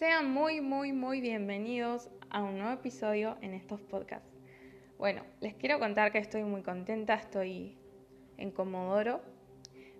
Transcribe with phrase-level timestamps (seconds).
[0.00, 4.32] Sean muy, muy, muy bienvenidos a un nuevo episodio en estos podcasts.
[4.96, 7.76] Bueno, les quiero contar que estoy muy contenta, estoy
[8.38, 9.20] en Comodoro.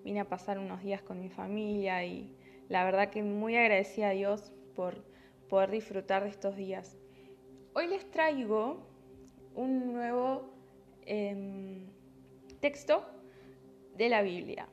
[0.03, 2.35] Vine a pasar unos días con mi familia y
[2.71, 5.05] la verdad que muy agradecida a Dios por
[5.51, 6.97] poder disfrutar de estos días.
[7.75, 8.89] Hoy les traigo
[9.55, 10.55] un nuevo
[11.05, 11.91] em,
[12.59, 13.05] texto
[13.99, 14.67] de la Biblia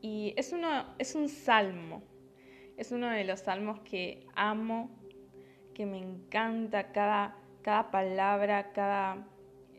[0.00, 2.00] y es, uno, es un salmo
[2.78, 4.88] es uno de los salmos que amo,
[5.74, 9.26] que me encanta cada, cada palabra, cada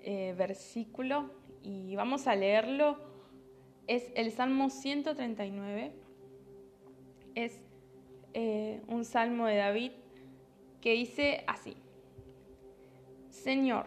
[0.03, 1.31] eh, versículo.
[1.63, 2.97] Y vamos a leerlo.
[3.87, 5.93] Es el Salmo 139.
[7.35, 7.61] Es
[8.33, 9.91] eh, un salmo de David
[10.81, 11.77] que dice así.
[13.29, 13.85] Señor,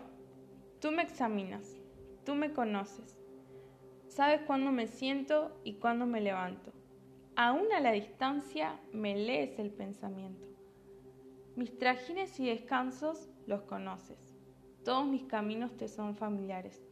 [0.80, 1.76] tú me examinas,
[2.24, 3.18] tú me conoces,
[4.08, 6.72] sabes cuándo me siento y cuándo me levanto.
[7.34, 10.46] Aún a la distancia me lees el pensamiento.
[11.56, 14.36] Mis trajines y descansos los conoces.
[14.84, 16.86] Todos mis caminos te son familiares.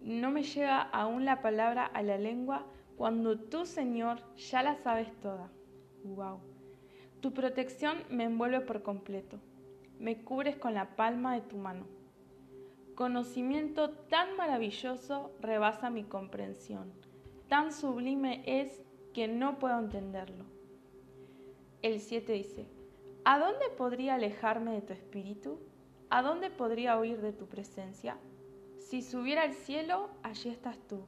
[0.00, 5.12] No me llega aún la palabra a la lengua cuando tú, Señor, ya la sabes
[5.20, 5.48] toda.
[6.02, 6.40] Wow.
[7.20, 9.38] Tu protección me envuelve por completo.
[10.00, 11.86] Me cubres con la palma de tu mano.
[12.96, 16.92] Conocimiento tan maravilloso rebasa mi comprensión.
[17.48, 20.44] Tan sublime es que no puedo entenderlo.
[21.82, 22.66] El 7 dice,
[23.24, 25.60] ¿a dónde podría alejarme de tu espíritu?
[26.10, 28.18] ¿A dónde podría huir de tu presencia?
[28.78, 31.06] Si subiera al cielo, allí estás tú.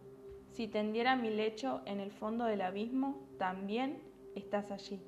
[0.53, 4.03] Si tendiera mi lecho en el fondo del abismo, también
[4.35, 5.01] estás allí.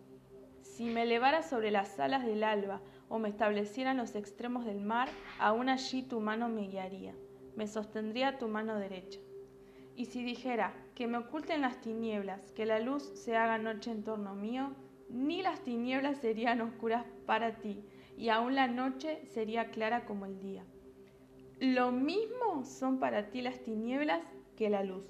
[0.63, 4.81] Si me elevara sobre las alas del alba o me estableciera en los extremos del
[4.81, 5.09] mar,
[5.39, 7.15] aún allí tu mano me guiaría,
[7.55, 9.21] me sostendría tu mano derecha.
[9.97, 14.05] Y si dijera que me oculten las tinieblas, que la luz se haga noche en
[14.05, 14.75] torno mío,
[15.09, 17.83] ni las tinieblas serían oscuras para ti,
[18.19, 20.65] y aún la noche sería clara como el día.
[21.61, 24.23] Lo mismo son para ti las tinieblas
[24.57, 25.07] que la luz.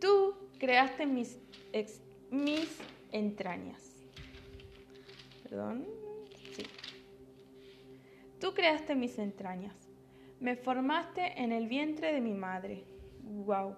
[0.00, 1.38] Tú creaste mis,
[2.30, 2.78] mis
[3.12, 4.06] entrañas.
[5.42, 5.86] Perdón.
[6.54, 6.62] Sí.
[8.40, 9.83] Tú creaste mis entrañas.
[10.40, 12.84] Me formaste en el vientre de mi madre.
[13.22, 13.76] ¡Wow!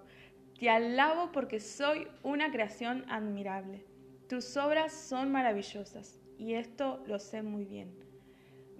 [0.59, 3.85] Te alabo porque soy una creación admirable.
[4.27, 7.95] Tus obras son maravillosas y esto lo sé muy bien.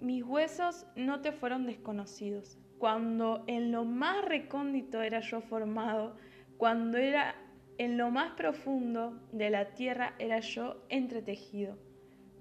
[0.00, 2.58] Mis huesos no te fueron desconocidos.
[2.78, 6.16] Cuando en lo más recóndito era yo formado,
[6.56, 7.34] cuando era
[7.78, 11.78] en lo más profundo de la tierra era yo entretejido.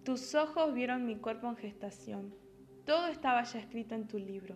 [0.03, 2.35] Tus ojos vieron mi cuerpo en gestación.
[2.85, 4.55] Todo estaba ya escrito en tu libro.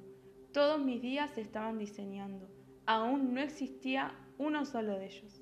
[0.53, 2.49] Todos mis días se estaban diseñando.
[2.85, 5.41] Aún no existía uno solo de ellos.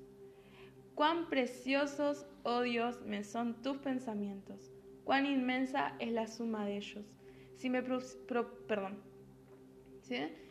[0.94, 4.70] Cuán preciosos, oh Dios, me son tus pensamientos.
[5.02, 7.18] Cuán inmensa es la suma de ellos.
[7.56, 9.02] Si me, perdón.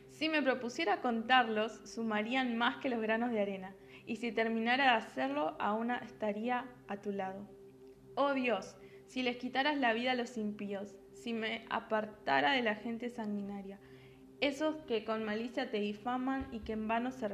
[0.09, 3.75] si me propusiera contarlos, sumarían más que los granos de arena.
[4.05, 7.47] Y si terminara de hacerlo, aún estaría a tu lado.
[8.15, 12.75] Oh Dios, si les quitaras la vida a los impíos, si me apartara de la
[12.75, 13.79] gente sanguinaria,
[14.41, 17.27] esos que con malicia te difaman y que en vano se,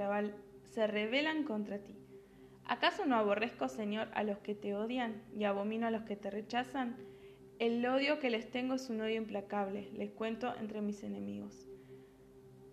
[0.87, 1.95] rebelan contra ti.
[2.65, 6.31] ¿Acaso no aborrezco, Señor, a los que te odian y abomino a los que te
[6.31, 6.95] rechazan?
[7.59, 11.69] El odio que les tengo es un odio implacable, les cuento entre mis enemigos.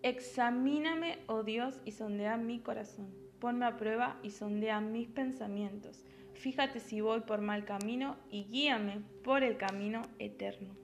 [0.03, 3.14] Examíname, oh Dios, y sondea mi corazón.
[3.38, 6.04] Ponme a prueba y sondea mis pensamientos.
[6.32, 10.75] Fíjate si voy por mal camino y guíame por el camino eterno.